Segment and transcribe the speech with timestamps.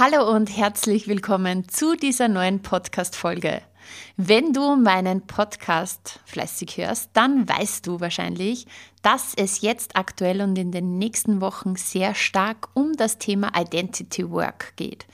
[0.00, 3.60] Hallo und herzlich willkommen zu dieser neuen Podcast-Folge.
[4.16, 8.66] Wenn du meinen Podcast fleißig hörst, dann weißt du wahrscheinlich,
[9.02, 14.30] dass es jetzt aktuell und in den nächsten Wochen sehr stark um das Thema Identity
[14.30, 15.06] Work geht.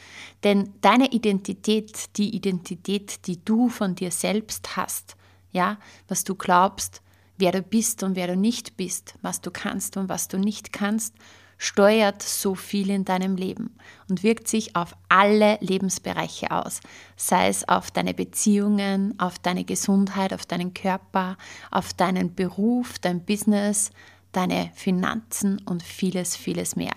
[0.45, 5.16] Denn deine Identität, die Identität, die du von dir selbst hast,
[5.50, 7.02] ja, was du glaubst,
[7.38, 10.73] wer du bist und wer du nicht bist, was du kannst und was du nicht
[10.73, 11.12] kannst,
[11.59, 13.77] steuert so viel in deinem Leben
[14.09, 16.80] und wirkt sich auf alle Lebensbereiche aus,
[17.16, 21.37] sei es auf deine Beziehungen, auf deine Gesundheit, auf deinen Körper,
[21.71, 23.90] auf deinen Beruf, dein Business,
[24.32, 26.95] deine Finanzen und vieles, vieles mehr.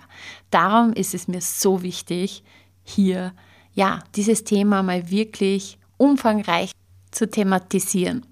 [0.50, 2.44] Darum ist es mir so wichtig,
[2.82, 3.32] hier
[3.72, 6.72] ja, dieses Thema mal wirklich umfangreich
[7.10, 8.26] zu thematisieren.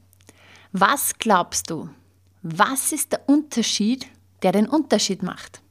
[0.73, 1.89] Was glaubst du?
[2.43, 4.07] Was ist der Unterschied,
[4.43, 5.63] der den Unterschied macht?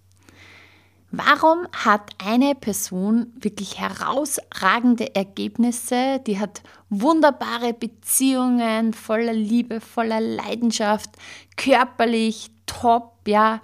[1.09, 11.11] Warum hat eine Person wirklich herausragende Ergebnisse, die hat wunderbare Beziehungen, voller Liebe, voller Leidenschaft,
[11.55, 13.61] körperlich top, ja,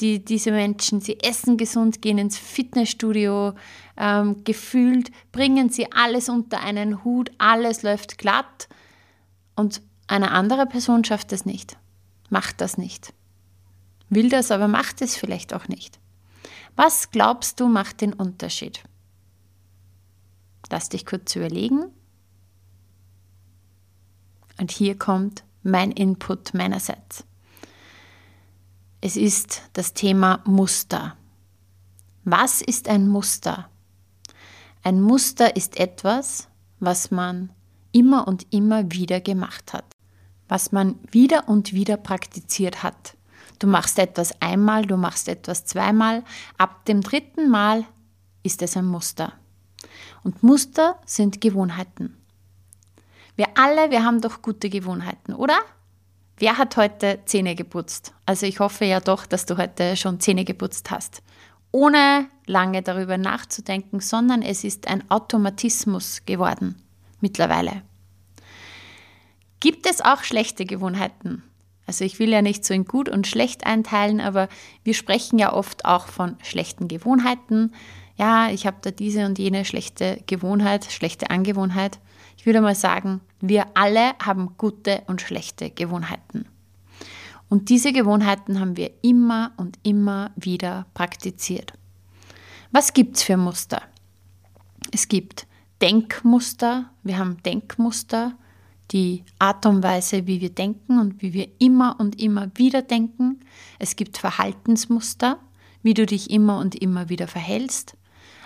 [0.00, 3.54] die, diese Menschen, sie essen gesund, gehen ins Fitnessstudio,
[3.96, 8.68] ähm, gefühlt bringen sie alles unter einen Hut, alles läuft glatt
[9.56, 11.78] und eine andere Person schafft es nicht,
[12.28, 13.14] macht das nicht,
[14.10, 16.01] will das, aber macht es vielleicht auch nicht.
[16.76, 18.82] Was glaubst du macht den Unterschied?
[20.70, 21.84] Lass dich kurz überlegen.
[24.58, 27.24] Und hier kommt mein Input meinerseits.
[29.00, 31.16] Es ist das Thema Muster.
[32.24, 33.68] Was ist ein Muster?
[34.82, 36.48] Ein Muster ist etwas,
[36.80, 37.50] was man
[37.92, 39.84] immer und immer wieder gemacht hat,
[40.48, 43.16] was man wieder und wieder praktiziert hat.
[43.58, 46.24] Du machst etwas einmal, du machst etwas zweimal.
[46.58, 47.84] Ab dem dritten Mal
[48.42, 49.32] ist es ein Muster.
[50.24, 52.16] Und Muster sind Gewohnheiten.
[53.36, 55.58] Wir alle, wir haben doch gute Gewohnheiten, oder?
[56.38, 58.12] Wer hat heute Zähne geputzt?
[58.26, 61.22] Also ich hoffe ja doch, dass du heute schon Zähne geputzt hast.
[61.70, 66.82] Ohne lange darüber nachzudenken, sondern es ist ein Automatismus geworden
[67.20, 67.82] mittlerweile.
[69.60, 71.44] Gibt es auch schlechte Gewohnheiten?
[71.86, 74.48] Also ich will ja nicht so in gut und schlecht einteilen, aber
[74.84, 77.72] wir sprechen ja oft auch von schlechten Gewohnheiten.
[78.16, 81.98] Ja, ich habe da diese und jene schlechte Gewohnheit, schlechte Angewohnheit.
[82.36, 86.46] Ich würde mal sagen, wir alle haben gute und schlechte Gewohnheiten.
[87.48, 91.74] Und diese Gewohnheiten haben wir immer und immer wieder praktiziert.
[92.70, 93.82] Was gibt es für Muster?
[94.90, 95.46] Es gibt
[95.82, 98.32] Denkmuster, wir haben Denkmuster,
[98.90, 103.40] die Art und Weise, wie wir denken und wie wir immer und immer wieder denken.
[103.78, 105.38] Es gibt Verhaltensmuster,
[105.82, 107.96] wie du dich immer und immer wieder verhältst,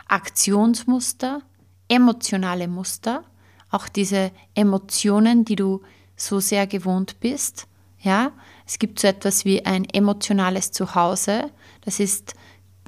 [0.08, 1.42] Aktionsmuster,
[1.88, 3.24] emotionale Muster,
[3.70, 5.82] auch diese Emotionen, die du
[6.16, 7.66] so sehr gewohnt bist.
[8.00, 8.32] Ja,
[8.66, 11.50] es gibt so etwas wie ein emotionales Zuhause.
[11.80, 12.34] Das ist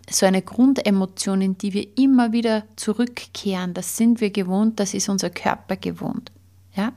[0.09, 3.75] so eine Grundemotion, in die wir immer wieder zurückkehren.
[3.75, 6.33] Das sind wir gewohnt, das ist unser Körper gewohnt.
[6.75, 6.93] Ja?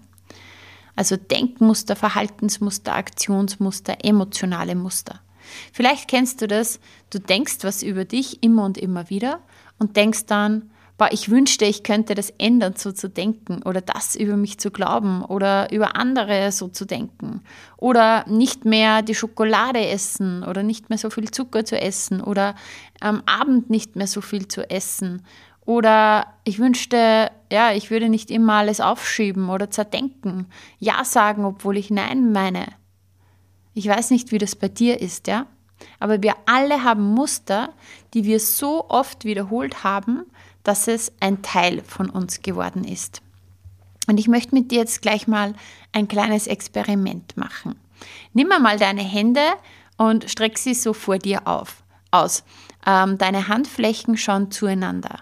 [0.96, 5.22] Also Denkmuster, Verhaltensmuster, Aktionsmuster, emotionale Muster.
[5.74, 6.80] Vielleicht kennst du das,
[7.10, 9.40] du denkst was über dich immer und immer wieder
[9.80, 10.70] und denkst dann,
[11.02, 14.70] boah, ich wünschte, ich könnte das ändern, so zu denken oder das über mich zu
[14.70, 17.42] glauben oder über andere so zu denken
[17.78, 22.54] oder nicht mehr die Schokolade essen oder nicht mehr so viel Zucker zu essen oder
[23.00, 25.24] am Abend nicht mehr so viel zu essen
[25.66, 30.48] oder ich wünschte, ja, ich würde nicht immer alles aufschieben oder zerdenken.
[30.80, 32.68] Ja sagen, obwohl ich Nein meine.
[33.74, 35.46] Ich weiß nicht, wie das bei dir ist, ja?
[36.00, 37.74] Aber wir alle haben Muster,
[38.14, 40.24] die wir so oft wiederholt haben,
[40.64, 43.22] dass es ein Teil von uns geworden ist.
[44.08, 45.54] Und ich möchte mit dir jetzt gleich mal
[45.92, 47.76] ein kleines Experiment machen.
[48.34, 49.42] Nimm mal deine Hände
[49.98, 52.44] und streck sie so vor dir auf, aus.
[52.86, 55.20] Ähm, deine Handflächen schauen zueinander.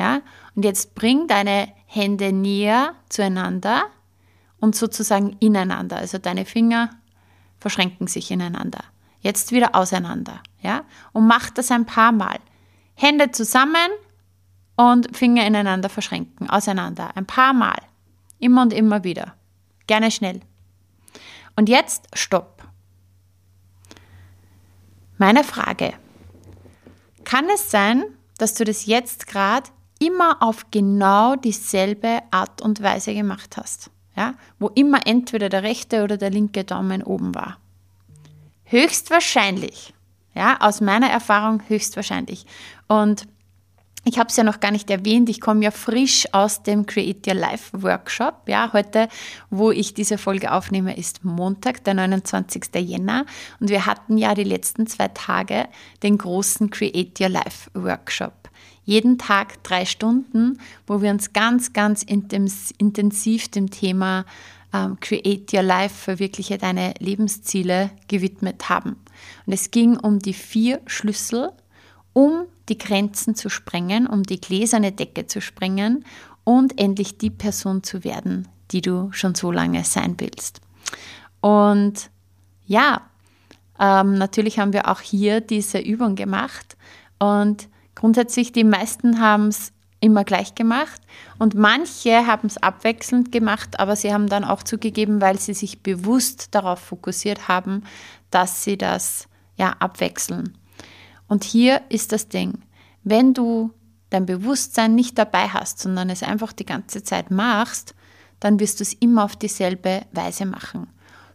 [0.00, 0.22] Ja?
[0.54, 3.84] Und jetzt bring deine Hände näher zueinander
[4.58, 5.98] und sozusagen ineinander.
[5.98, 6.88] Also deine Finger
[7.58, 8.82] verschränken sich ineinander.
[9.20, 10.42] Jetzt wieder auseinander.
[10.62, 10.84] Ja?
[11.12, 12.38] Und mach das ein paar Mal.
[12.94, 13.90] Hände zusammen
[14.76, 17.76] und Finger ineinander verschränken, auseinander, ein paar Mal,
[18.38, 19.34] immer und immer wieder,
[19.86, 20.40] gerne schnell.
[21.56, 22.62] Und jetzt Stopp.
[25.18, 25.92] Meine Frage,
[27.24, 28.04] kann es sein,
[28.38, 29.68] dass du das jetzt gerade
[30.00, 33.90] immer auf genau dieselbe Art und Weise gemacht hast?
[34.16, 34.34] Ja?
[34.58, 37.58] Wo immer entweder der rechte oder der linke Daumen oben war.
[38.64, 39.94] Höchstwahrscheinlich.
[40.34, 42.46] Ja, aus meiner Erfahrung höchstwahrscheinlich.
[42.86, 43.26] Und
[44.04, 47.26] ich habe es ja noch gar nicht erwähnt, ich komme ja frisch aus dem Create
[47.26, 48.48] Your Life Workshop.
[48.48, 49.08] Ja, heute,
[49.50, 52.74] wo ich diese Folge aufnehme, ist Montag, der 29.
[52.76, 53.26] Jänner.
[53.60, 55.68] Und wir hatten ja die letzten zwei Tage
[56.02, 58.39] den großen Create Your Life Workshop.
[58.90, 64.24] Jeden Tag drei Stunden, wo wir uns ganz, ganz intensiv dem Thema
[64.74, 68.96] ähm, Create Your Life, verwirkliche deine Lebensziele gewidmet haben.
[69.46, 71.52] Und es ging um die vier Schlüssel,
[72.14, 76.04] um die Grenzen zu sprengen, um die gläserne Decke zu sprengen
[76.42, 80.60] und endlich die Person zu werden, die du schon so lange sein willst.
[81.40, 82.10] Und
[82.66, 83.02] ja,
[83.78, 86.76] ähm, natürlich haben wir auch hier diese Übung gemacht
[87.20, 87.68] und
[88.00, 91.02] grundsätzlich die meisten haben es immer gleich gemacht
[91.38, 95.82] und manche haben es abwechselnd gemacht, aber sie haben dann auch zugegeben, weil sie sich
[95.82, 97.84] bewusst darauf fokussiert haben,
[98.30, 100.56] dass sie das ja abwechseln.
[101.28, 102.62] Und hier ist das Ding,
[103.04, 103.70] wenn du
[104.08, 107.94] dein Bewusstsein nicht dabei hast, sondern es einfach die ganze Zeit machst,
[108.40, 110.86] dann wirst du es immer auf dieselbe Weise machen.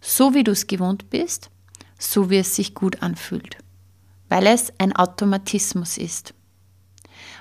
[0.01, 1.51] So wie du es gewohnt bist,
[1.99, 3.57] so wie es sich gut anfühlt.
[4.29, 6.34] Weil es ein Automatismus ist.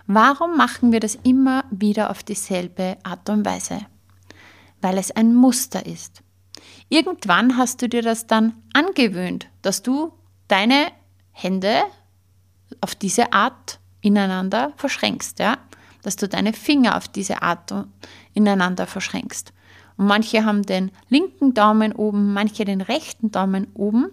[0.07, 3.87] Warum machen wir das immer wieder auf dieselbe Art und Weise?
[4.81, 6.23] Weil es ein Muster ist.
[6.91, 10.13] Irgendwann hast du dir das dann angewöhnt, dass du
[10.49, 10.89] deine
[11.33, 11.83] Hände
[12.81, 15.57] auf diese Art ineinander verschränkst, ja?
[16.03, 17.73] dass du deine Finger auf diese Art
[18.35, 19.55] ineinander verschränkst.
[19.97, 24.11] Und manche haben den linken Daumen oben, manche den rechten Daumen oben.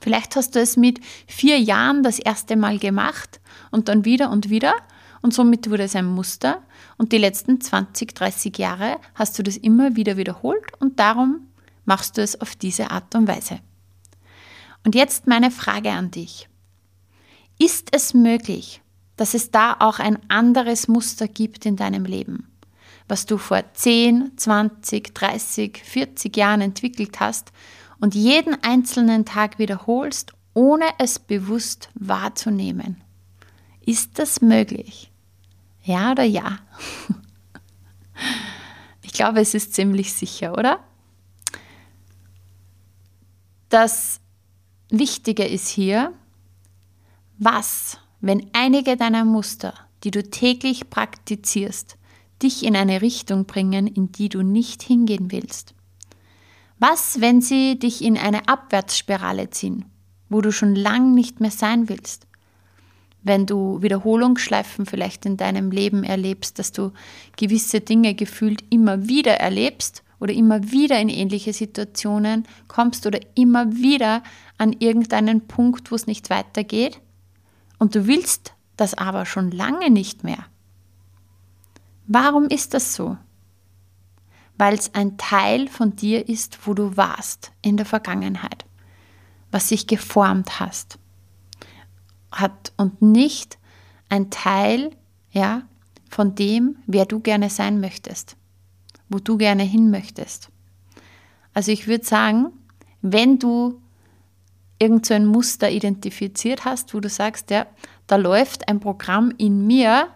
[0.00, 3.40] Vielleicht hast du es mit vier Jahren das erste Mal gemacht
[3.70, 4.74] und dann wieder und wieder.
[5.22, 6.62] Und somit wurde es ein Muster.
[6.98, 11.48] Und die letzten 20, 30 Jahre hast du das immer wieder wiederholt und darum
[11.84, 13.60] machst du es auf diese Art und Weise.
[14.84, 16.48] Und jetzt meine Frage an dich.
[17.58, 18.82] Ist es möglich,
[19.16, 22.48] dass es da auch ein anderes Muster gibt in deinem Leben,
[23.06, 27.52] was du vor 10, 20, 30, 40 Jahren entwickelt hast
[28.00, 33.02] und jeden einzelnen Tag wiederholst, ohne es bewusst wahrzunehmen?
[33.84, 35.11] Ist das möglich?
[35.82, 36.58] Ja oder ja?
[39.02, 40.80] Ich glaube, es ist ziemlich sicher, oder?
[43.68, 44.20] Das
[44.90, 46.12] Wichtige ist hier,
[47.38, 49.74] was, wenn einige deiner Muster,
[50.04, 51.96] die du täglich praktizierst,
[52.42, 55.74] dich in eine Richtung bringen, in die du nicht hingehen willst?
[56.78, 59.84] Was, wenn sie dich in eine Abwärtsspirale ziehen,
[60.28, 62.26] wo du schon lang nicht mehr sein willst?
[63.22, 66.92] Wenn du Wiederholungsschleifen vielleicht in deinem Leben erlebst, dass du
[67.36, 73.72] gewisse Dinge gefühlt immer wieder erlebst oder immer wieder in ähnliche Situationen kommst oder immer
[73.72, 74.22] wieder
[74.58, 77.00] an irgendeinen Punkt, wo es nicht weitergeht,
[77.78, 80.46] und du willst das aber schon lange nicht mehr.
[82.06, 83.16] Warum ist das so?
[84.56, 88.64] Weil es ein Teil von dir ist, wo du warst in der Vergangenheit,
[89.50, 90.98] was sich geformt hast,
[92.32, 93.58] hat und nicht
[94.08, 94.90] ein Teil,
[95.30, 95.62] ja,
[96.10, 98.36] von dem, wer du gerne sein möchtest,
[99.08, 100.50] wo du gerne hin möchtest.
[101.54, 102.52] Also ich würde sagen,
[103.00, 103.80] wenn du
[104.78, 107.66] irgend so ein Muster identifiziert hast, wo du sagst, ja,
[108.06, 110.08] da läuft ein Programm in mir,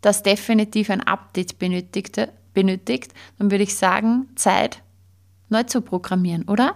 [0.00, 2.20] das definitiv ein Update benötigt,
[2.52, 4.82] benötigt, dann würde ich sagen, Zeit
[5.48, 6.74] neu zu programmieren, oder?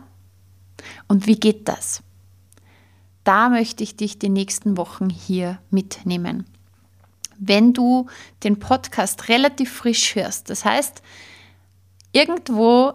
[1.09, 2.03] Und wie geht das?
[3.29, 6.47] Da möchte ich dich die nächsten Wochen hier mitnehmen.
[7.39, 8.07] Wenn du
[8.43, 11.03] den Podcast relativ frisch hörst, das heißt,
[12.13, 12.95] irgendwo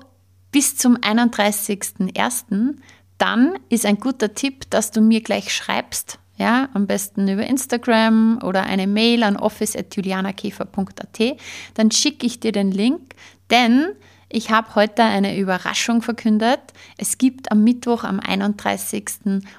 [0.51, 2.77] bis zum 31.01.,
[3.19, 8.39] dann ist ein guter Tipp, dass du mir gleich schreibst, ja, am besten über Instagram
[8.41, 11.37] oder eine Mail an office.julianakäfer.at.
[11.75, 13.13] Dann schicke ich dir den Link,
[13.51, 13.85] denn
[14.33, 16.59] ich habe heute eine Überraschung verkündet.
[16.97, 19.05] Es gibt am Mittwoch, am 31.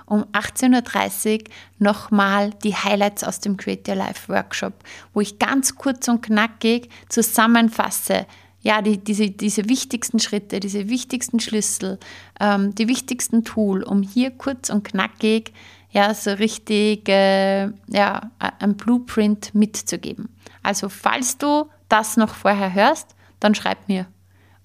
[0.04, 1.45] um 18.30 Uhr
[1.78, 4.75] nochmal die Highlights aus dem Create Your Life Workshop,
[5.12, 8.26] wo ich ganz kurz und knackig zusammenfasse,
[8.62, 12.00] ja, die, diese, diese wichtigsten Schritte, diese wichtigsten Schlüssel,
[12.40, 15.52] ähm, die wichtigsten Tool, um hier kurz und knackig
[15.90, 20.31] ja, so richtig, äh, ja, ein Blueprint mitzugeben.
[20.64, 24.07] Also, falls du das noch vorher hörst, dann schreib mir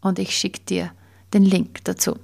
[0.01, 0.91] und ich schicke dir
[1.34, 2.18] den Link dazu.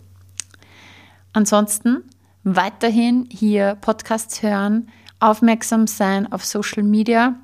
[1.33, 2.03] Ansonsten
[2.43, 4.89] weiterhin hier Podcasts hören,
[5.19, 7.35] aufmerksam sein auf Social Media,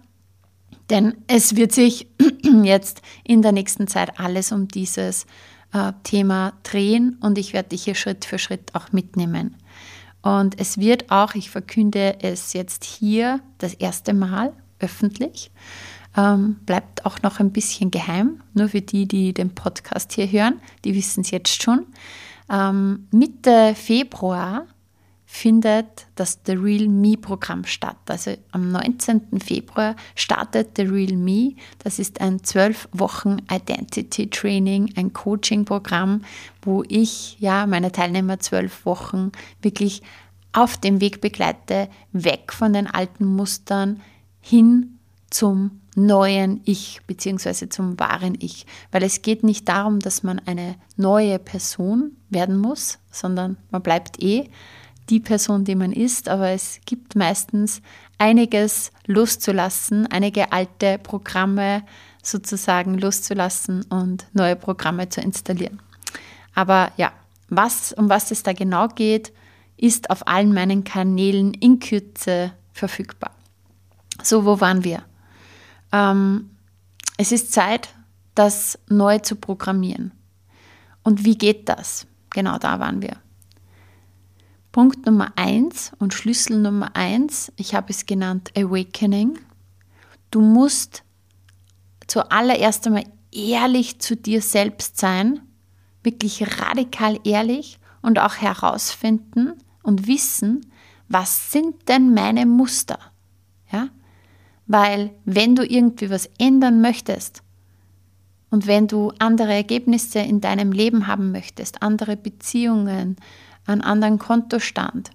[0.89, 2.07] denn es wird sich
[2.63, 5.25] jetzt in der nächsten Zeit alles um dieses
[5.73, 9.55] äh, Thema drehen und ich werde dich hier Schritt für Schritt auch mitnehmen.
[10.21, 15.51] Und es wird auch, ich verkünde es jetzt hier das erste Mal öffentlich,
[16.17, 20.59] ähm, bleibt auch noch ein bisschen geheim, nur für die, die den Podcast hier hören,
[20.83, 21.85] die wissen es jetzt schon.
[22.49, 24.65] Ähm, Mitte Februar
[25.25, 27.95] findet das The Real Me Programm statt.
[28.07, 29.39] Also am 19.
[29.39, 31.53] Februar startet The Real Me.
[31.79, 36.25] Das ist ein zwölf Wochen Identity Training, ein Coaching-Programm,
[36.61, 40.01] wo ich ja meine Teilnehmer zwölf Wochen wirklich
[40.51, 44.01] auf dem Weg begleite, weg von den alten Mustern
[44.41, 44.99] hin
[45.29, 47.69] zum neuen Ich bzw.
[47.69, 48.65] zum wahren Ich.
[48.91, 54.21] Weil es geht nicht darum, dass man eine neue Person werden muss, sondern man bleibt
[54.21, 54.49] eh
[55.09, 57.81] die Person, die man ist, aber es gibt meistens
[58.17, 61.83] einiges loszulassen, einige alte Programme
[62.23, 65.81] sozusagen loszulassen und neue Programme zu installieren.
[66.53, 67.11] Aber ja,
[67.49, 69.33] was, um was es da genau geht,
[69.75, 73.31] ist auf allen meinen Kanälen in Kürze verfügbar.
[74.23, 75.03] So, wo waren wir?
[75.91, 76.51] Ähm,
[77.17, 77.89] es ist Zeit,
[78.35, 80.11] das neu zu programmieren.
[81.03, 82.07] Und wie geht das?
[82.29, 83.17] Genau da waren wir.
[84.71, 89.37] Punkt Nummer eins und Schlüssel Nummer eins, ich habe es genannt Awakening.
[90.29, 91.03] Du musst
[92.07, 95.41] zuallererst einmal ehrlich zu dir selbst sein,
[96.03, 100.71] wirklich radikal ehrlich und auch herausfinden und wissen,
[101.09, 102.99] was sind denn meine Muster?
[103.71, 103.89] Ja?
[104.71, 107.43] Weil wenn du irgendwie was ändern möchtest
[108.51, 113.17] und wenn du andere Ergebnisse in deinem Leben haben möchtest, andere Beziehungen,
[113.65, 115.11] einen anderen Kontostand,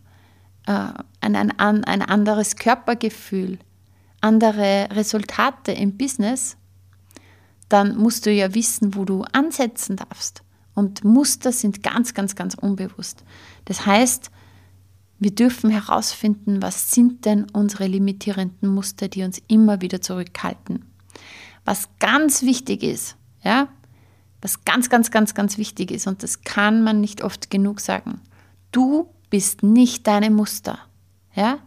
[0.67, 0.89] äh,
[1.23, 3.59] ein, ein, ein anderes Körpergefühl,
[4.21, 6.59] andere Resultate im Business,
[7.71, 10.43] dann musst du ja wissen, wo du ansetzen darfst.
[10.75, 13.25] Und Muster sind ganz, ganz, ganz unbewusst.
[13.65, 14.31] Das heißt,
[15.19, 20.85] wir dürfen herausfinden, was sind denn unsere limitierenden Muster, die uns immer wieder zurückhalten.
[21.65, 23.69] Was ganz wichtig ist, ja,
[24.43, 28.21] was ganz, ganz, ganz, ganz wichtig ist, und das kann man nicht oft genug sagen.
[28.73, 30.79] Du bist nicht deine Muster.
[31.35, 31.59] Ja?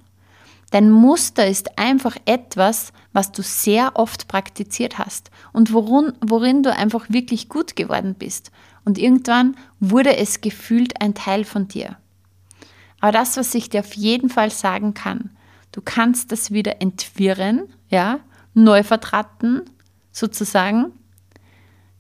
[0.72, 6.72] Dein Muster ist einfach etwas, was du sehr oft praktiziert hast und worin, worin du
[6.74, 8.52] einfach wirklich gut geworden bist.
[8.86, 11.98] Und irgendwann wurde es gefühlt ein Teil von dir.
[13.00, 15.32] Aber das, was ich dir auf jeden Fall sagen kann,
[15.72, 18.20] du kannst das wieder entwirren, ja,
[18.54, 19.62] neu vertraten,
[20.12, 20.92] sozusagen,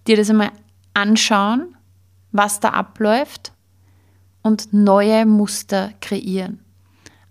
[0.08, 0.52] dir das einmal
[0.94, 1.76] anschauen,
[2.32, 3.54] was da abläuft
[4.42, 6.60] und neue Muster kreieren.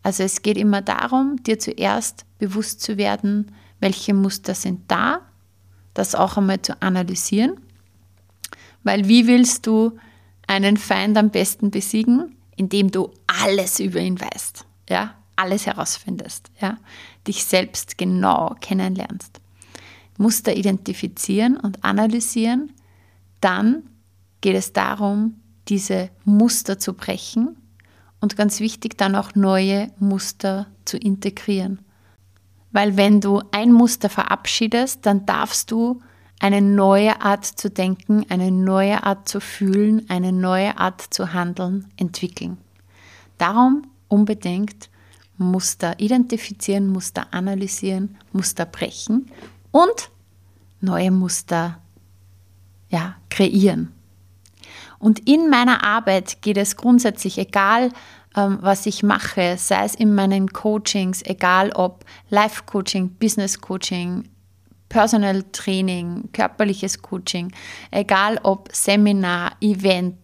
[0.03, 5.21] Also es geht immer darum, dir zuerst bewusst zu werden, welche Muster sind da,
[5.95, 7.61] das auch einmal zu analysieren.
[8.85, 9.99] Weil wie willst du
[10.47, 12.37] einen Feind am besten besiegen?
[12.57, 16.79] Indem du alles über ihn weißt, ja, alles herausfindest, ja,
[17.27, 19.41] dich selbst genau kennenlernst.
[20.17, 22.73] Muster identifizieren und analysieren,
[23.41, 23.85] dann
[24.41, 27.57] geht es darum, diese Muster zu brechen
[28.21, 31.81] und ganz wichtig dann auch neue Muster zu integrieren.
[32.73, 36.01] Weil wenn du ein Muster verabschiedest, dann darfst du
[36.41, 41.87] eine neue Art zu denken, eine neue Art zu fühlen, eine neue Art zu handeln
[41.97, 42.59] entwickeln.
[43.39, 44.91] Darum unbedingt
[45.37, 49.31] Muster identifizieren, Muster analysieren, Muster brechen
[49.71, 50.11] und
[50.81, 51.81] neue Muster
[52.89, 53.93] ja, kreieren.
[54.99, 57.93] Und in meiner Arbeit geht es grundsätzlich, egal
[58.37, 64.29] ähm, was ich mache, sei es in meinen Coachings, egal ob Life-Coaching, Business-Coaching,
[64.89, 67.53] Personal Training, körperliches Coaching,
[67.91, 70.17] egal ob Seminar, Event,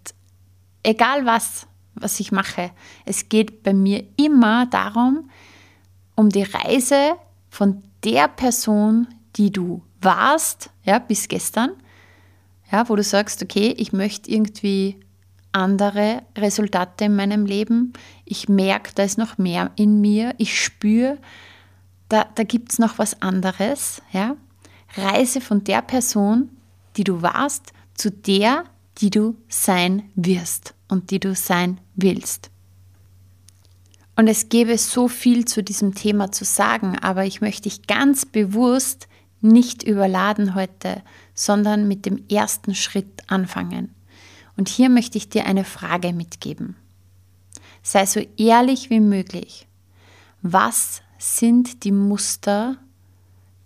[0.82, 2.70] egal was, was ich mache.
[3.04, 5.30] Es geht bei mir immer darum,
[6.14, 7.14] um die Reise
[7.48, 11.70] von der Person, die du warst, ja, bis gestern,
[12.70, 14.98] ja, wo du sagst, okay, ich möchte irgendwie
[15.52, 17.92] andere Resultate in meinem Leben.
[18.24, 20.34] Ich merke, da ist noch mehr in mir.
[20.38, 21.18] Ich spüre,
[22.08, 24.02] da, da gibt es noch was anderes.
[24.12, 24.36] Ja?
[24.96, 26.50] Reise von der Person,
[26.96, 28.64] die du warst, zu der,
[28.98, 32.50] die du sein wirst und die du sein willst.
[34.16, 38.24] Und es gäbe so viel zu diesem Thema zu sagen, aber ich möchte dich ganz
[38.24, 39.08] bewusst
[39.40, 41.02] nicht überladen heute,
[41.34, 43.92] sondern mit dem ersten Schritt anfangen.
[44.56, 46.76] Und hier möchte ich dir eine Frage mitgeben.
[47.82, 49.66] Sei so ehrlich wie möglich.
[50.42, 52.76] Was sind die Muster,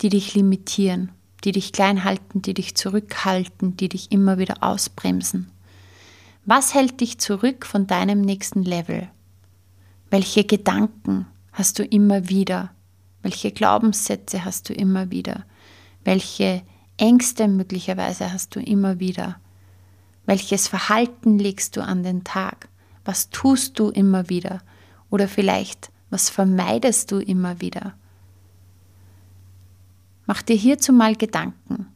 [0.00, 1.12] die dich limitieren,
[1.44, 5.50] die dich klein halten, die dich zurückhalten, die dich immer wieder ausbremsen?
[6.50, 9.10] Was hält dich zurück von deinem nächsten Level?
[10.08, 12.70] Welche Gedanken hast du immer wieder?
[13.20, 15.44] Welche Glaubenssätze hast du immer wieder?
[16.04, 16.62] Welche
[16.96, 19.38] Ängste möglicherweise hast du immer wieder?
[20.24, 22.70] Welches Verhalten legst du an den Tag?
[23.04, 24.62] Was tust du immer wieder?
[25.10, 27.92] Oder vielleicht, was vermeidest du immer wieder?
[30.24, 31.88] Mach dir hierzu mal Gedanken.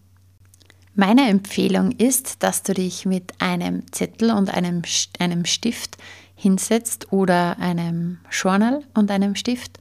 [0.94, 4.82] Meine Empfehlung ist, dass du dich mit einem Zettel und einem,
[5.18, 5.96] einem Stift
[6.34, 9.78] hinsetzt oder einem Journal und einem Stift,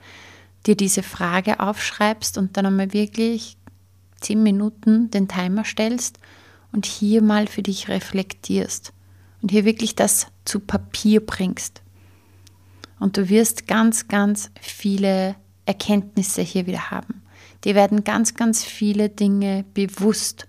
[0.65, 3.58] dir diese Frage aufschreibst und dann einmal wirklich
[4.22, 6.20] zehn Minuten den Timer stellst
[6.72, 8.94] und hier mal für dich reflektierst
[9.41, 11.82] und hier wirklich das zu Papier bringst.
[13.00, 17.24] Und du wirst ganz, ganz viele Erkenntnisse hier wieder haben.
[17.63, 20.48] Dir werden ganz, ganz viele Dinge bewusst.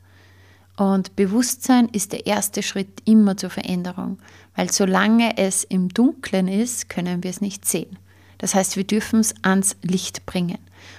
[0.76, 4.18] Und Bewusstsein ist der erste Schritt immer zur Veränderung,
[4.56, 7.98] weil solange es im Dunkeln ist, können wir es nicht sehen.
[8.38, 10.58] Das heißt, wir dürfen es ans Licht bringen.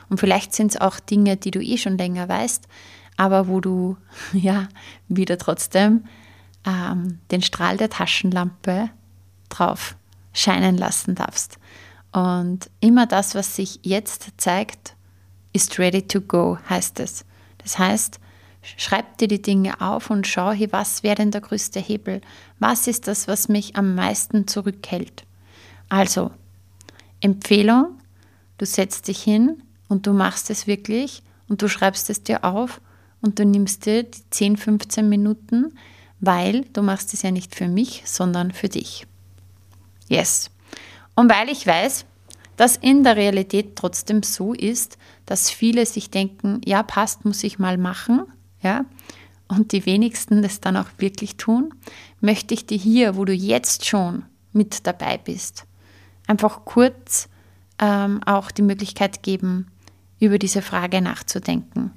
[0.09, 2.67] Und vielleicht sind es auch Dinge, die du eh schon länger weißt,
[3.17, 3.97] aber wo du
[4.33, 4.69] ja
[5.07, 6.05] wieder trotzdem
[6.65, 8.89] ähm, den Strahl der Taschenlampe
[9.49, 9.95] drauf
[10.33, 11.57] scheinen lassen darfst.
[12.11, 14.95] Und immer das, was sich jetzt zeigt,
[15.51, 17.25] ist ready to go, heißt es.
[17.57, 18.19] Das heißt,
[18.77, 22.21] schreib dir die Dinge auf und schau, hier, was wäre denn der größte Hebel?
[22.59, 25.25] Was ist das, was mich am meisten zurückhält?
[25.89, 26.31] Also,
[27.21, 27.99] Empfehlung,
[28.57, 32.81] du setzt dich hin und du machst es wirklich und du schreibst es dir auf
[33.21, 35.77] und du nimmst dir die 10, 15 Minuten,
[36.19, 39.05] weil du machst es ja nicht für mich, sondern für dich.
[40.07, 40.49] Yes.
[41.15, 42.05] Und weil ich weiß,
[42.57, 47.59] dass in der Realität trotzdem so ist, dass viele sich denken, ja, passt, muss ich
[47.59, 48.23] mal machen,
[48.63, 48.85] ja,
[49.47, 51.73] und die wenigsten das dann auch wirklich tun,
[52.21, 55.65] möchte ich dir hier, wo du jetzt schon mit dabei bist,
[56.27, 57.29] einfach kurz
[57.79, 59.67] ähm, auch die Möglichkeit geben,
[60.19, 61.91] über diese Frage nachzudenken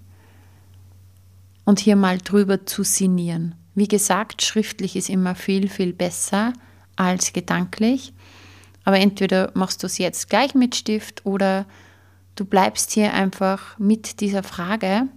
[1.65, 3.55] und hier mal drüber zu sinnieren.
[3.75, 6.55] Wie gesagt, schriftlich ist immer viel, viel besser
[6.97, 8.15] als gedanklich.
[8.85, 11.67] Aber entweder machst du es jetzt gleich mit Stift oder
[12.37, 15.09] du bleibst hier einfach mit dieser Frage.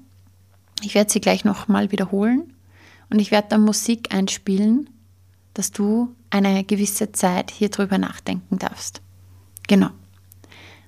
[0.82, 2.54] Ich werde sie gleich nochmal wiederholen
[3.10, 4.90] und ich werde dann Musik einspielen,
[5.54, 9.02] dass du eine gewisse Zeit hier drüber nachdenken darfst.
[9.68, 9.90] Genau.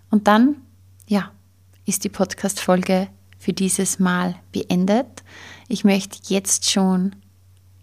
[0.09, 0.55] Und dann,
[1.07, 1.31] ja,
[1.85, 5.23] ist die Podcast-Folge für dieses Mal beendet.
[5.67, 7.15] Ich möchte jetzt schon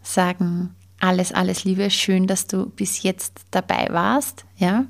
[0.03, 4.45] sagen, alles, alles Liebe, schön, dass du bis jetzt dabei warst.
[4.57, 4.87] Ja?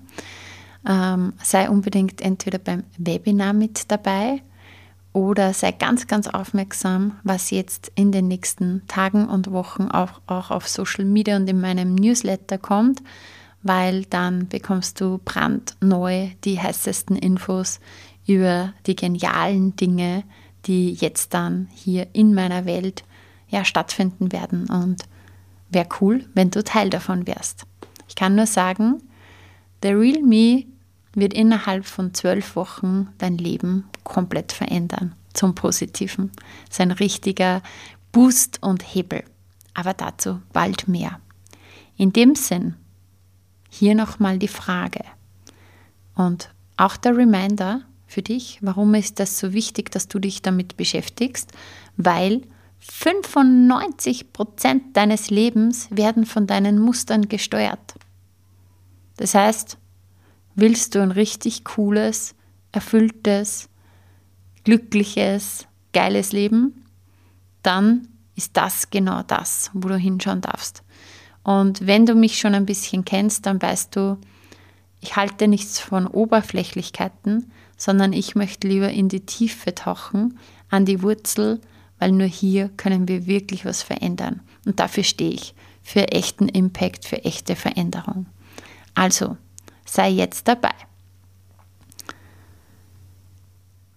[0.87, 4.43] Ähm, sei unbedingt entweder beim Webinar mit dabei
[5.12, 10.51] oder sei ganz, ganz aufmerksam, was jetzt in den nächsten Tagen und Wochen auch, auch
[10.51, 13.03] auf Social Media und in meinem Newsletter kommt,
[13.62, 17.81] weil dann bekommst du brandneu die heißesten Infos
[18.27, 20.25] über die genialen Dinge,
[20.66, 23.05] die jetzt dann hier in meiner Welt
[23.49, 24.68] ja, stattfinden werden.
[24.68, 25.05] Und
[25.71, 27.64] wäre cool, wenn du Teil davon wärst.
[28.09, 29.03] Ich kann nur sagen,
[29.83, 30.64] The Real Me
[31.21, 36.31] wird innerhalb von zwölf Wochen dein Leben komplett verändern zum Positiven.
[36.67, 37.63] Das ist ein richtiger
[38.13, 39.25] Boost und Hebel.
[39.75, 41.21] Aber dazu bald mehr.
[41.97, 42.75] In dem Sinn,
[43.71, 45.05] hier nochmal die Frage
[46.15, 48.59] und auch der Reminder, für dich.
[48.63, 51.53] Warum ist das so wichtig, dass du dich damit beschäftigst?
[51.97, 52.43] Weil
[52.81, 57.95] 95 Prozent deines Lebens werden von deinen Mustern gesteuert.
[59.19, 59.77] Das heißt,
[60.59, 62.35] willst du ein richtig cooles,
[62.73, 63.68] erfülltes,
[64.64, 66.85] glückliches, geiles Leben,
[67.62, 70.83] dann ist das genau das, wo du hinschauen darfst.
[71.44, 74.18] Und wenn du mich schon ein bisschen kennst, dann weißt du,
[75.01, 80.38] ich halte nichts von Oberflächlichkeiten, sondern ich möchte lieber in die Tiefe tauchen,
[80.71, 81.61] an die Wurzel,
[82.01, 84.40] weil nur hier können wir wirklich was verändern.
[84.66, 88.27] Und dafür stehe ich, für echten Impact, für echte Veränderung.
[88.94, 89.37] Also,
[89.88, 90.74] sei jetzt dabei.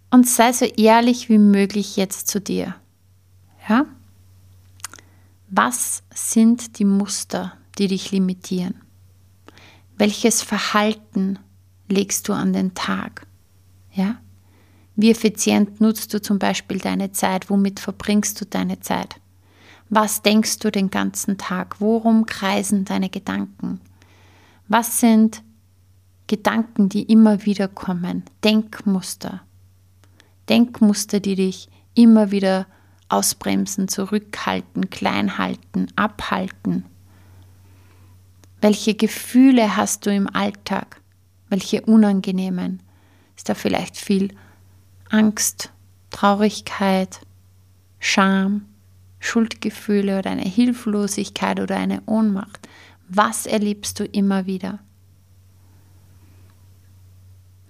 [0.09, 2.75] Und sei so ehrlich wie möglich jetzt zu dir.
[3.69, 3.85] Ja?
[5.49, 8.75] Was sind die Muster, die dich limitieren?
[9.97, 11.39] Welches Verhalten
[11.87, 13.27] legst du an den Tag?
[13.93, 14.17] Ja?
[14.95, 17.49] Wie effizient nutzt du zum Beispiel deine Zeit?
[17.49, 19.15] Womit verbringst du deine Zeit?
[19.89, 21.79] Was denkst du den ganzen Tag?
[21.79, 23.81] Worum kreisen deine Gedanken?
[24.67, 25.43] Was sind
[26.31, 28.23] Gedanken, die immer wieder kommen?
[28.45, 29.41] Denkmuster.
[30.47, 32.67] Denkmuster, die dich immer wieder
[33.09, 36.85] ausbremsen, zurückhalten, klein halten, abhalten.
[38.61, 41.01] Welche Gefühle hast du im Alltag?
[41.49, 42.81] Welche unangenehmen?
[43.35, 44.33] Ist da vielleicht viel
[45.09, 45.73] Angst,
[46.11, 47.19] Traurigkeit,
[47.99, 48.67] Scham,
[49.19, 52.69] Schuldgefühle oder eine Hilflosigkeit oder eine Ohnmacht?
[53.09, 54.79] Was erlebst du immer wieder?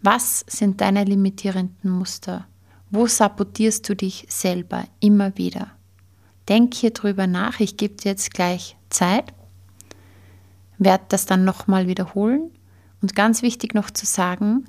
[0.01, 2.47] Was sind deine limitierenden Muster?
[2.89, 5.71] Wo sabotierst du dich selber immer wieder?
[6.49, 7.59] Denk hier drüber nach.
[7.59, 9.33] Ich gebe dir jetzt gleich Zeit.
[10.77, 12.51] Werde das dann nochmal wiederholen.
[13.01, 14.65] Und ganz wichtig noch zu sagen,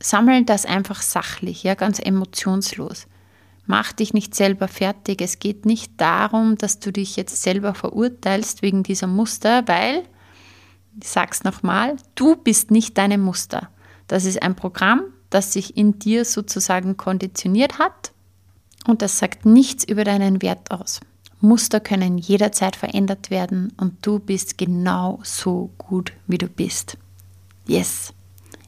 [0.00, 3.06] sammel das einfach sachlich, ja, ganz emotionslos.
[3.66, 5.20] Mach dich nicht selber fertig.
[5.20, 10.02] Es geht nicht darum, dass du dich jetzt selber verurteilst wegen dieser Muster, weil,
[11.00, 13.68] ich sag's nochmal, du bist nicht deine Muster.
[14.06, 18.12] Das ist ein Programm, das sich in dir sozusagen konditioniert hat
[18.86, 21.00] und das sagt nichts über deinen Wert aus.
[21.40, 26.98] Muster können jederzeit verändert werden und du bist genau so gut, wie du bist.
[27.66, 28.12] Yes.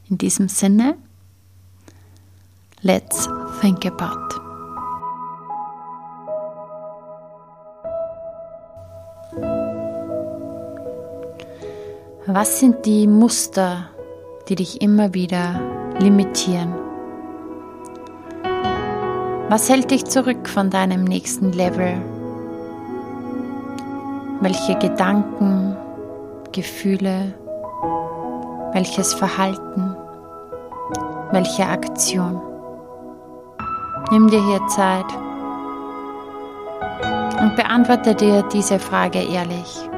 [0.09, 0.95] In diesem Sinne,
[2.81, 3.27] let's
[3.61, 4.42] think about.
[12.25, 13.89] Was sind die Muster,
[14.47, 15.59] die dich immer wieder
[15.99, 16.73] limitieren?
[19.49, 22.01] Was hält dich zurück von deinem nächsten Level?
[24.39, 25.75] Welche Gedanken,
[26.53, 27.33] Gefühle,
[28.71, 29.93] welches Verhalten,
[31.31, 32.41] welche Aktion?
[34.11, 35.11] Nimm dir hier Zeit
[37.41, 39.89] und beantworte dir diese Frage ehrlich.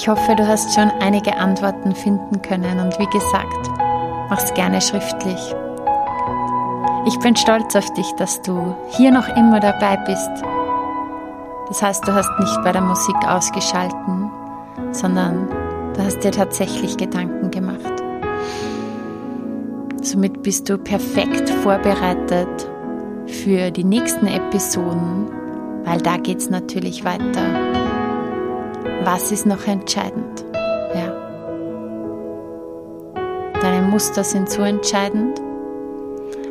[0.00, 3.68] Ich hoffe, du hast schon einige Antworten finden können und wie gesagt,
[4.30, 5.54] mach's gerne schriftlich.
[7.06, 10.30] Ich bin stolz auf dich, dass du hier noch immer dabei bist.
[11.68, 14.30] Das heißt, du hast nicht bei der Musik ausgeschalten,
[14.92, 15.46] sondern
[15.94, 18.02] du hast dir tatsächlich Gedanken gemacht.
[20.00, 22.70] Somit bist du perfekt vorbereitet
[23.26, 25.30] für die nächsten Episoden,
[25.84, 27.89] weil da geht es natürlich weiter
[29.04, 30.44] was ist noch entscheidend?
[30.94, 31.12] Ja.
[33.60, 35.40] Deine Muster sind so entscheidend,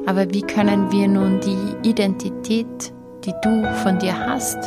[0.09, 2.91] Aber wie können wir nun die Identität,
[3.25, 4.57] die du von dir hast,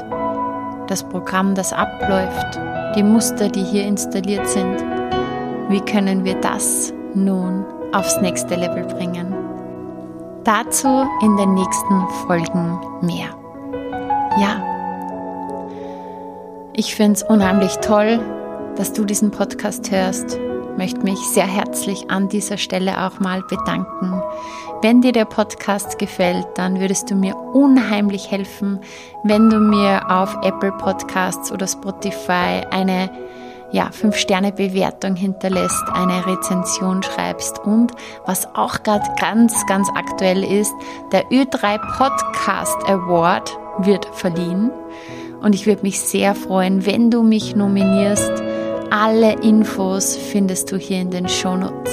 [0.86, 2.60] das Programm, das abläuft,
[2.94, 4.84] die Muster, die hier installiert sind,
[5.68, 9.34] wie können wir das nun aufs nächste Level bringen?
[10.44, 13.30] Dazu in den nächsten Folgen mehr.
[14.38, 14.62] Ja,
[16.74, 18.20] ich finde es unheimlich toll,
[18.76, 20.38] dass du diesen Podcast hörst.
[20.78, 24.22] Möchte mich sehr herzlich an dieser Stelle auch mal bedanken.
[24.80, 28.80] Wenn dir der Podcast gefällt, dann würdest du mir unheimlich helfen,
[29.22, 33.10] wenn du mir auf Apple Podcasts oder Spotify eine
[33.70, 37.92] ja, 5-Sterne-Bewertung hinterlässt, eine Rezension schreibst und
[38.26, 40.72] was auch gerade ganz, ganz aktuell ist,
[41.10, 44.70] der Ö3 Podcast Award wird verliehen.
[45.42, 48.32] Und ich würde mich sehr freuen, wenn du mich nominierst.
[48.90, 51.92] Alle Infos findest du hier in den Shownotes.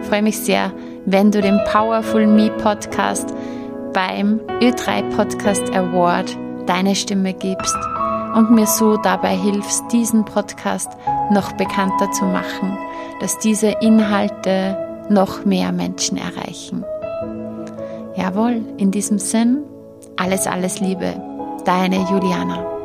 [0.00, 0.72] Ich freue mich sehr,
[1.04, 3.34] wenn du den Powerful Me Podcast
[3.92, 7.76] beim Ö3 Podcast Award deine Stimme gibst
[8.34, 10.90] und mir so dabei hilfst, diesen Podcast
[11.30, 12.78] noch bekannter zu machen,
[13.20, 14.76] dass diese Inhalte
[15.10, 16.84] noch mehr Menschen erreichen.
[18.16, 19.62] Jawohl, in diesem Sinn,
[20.16, 21.14] alles, alles Liebe,
[21.64, 22.77] deine Juliana.